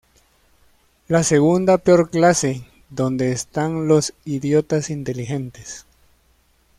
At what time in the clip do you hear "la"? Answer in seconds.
1.07-1.21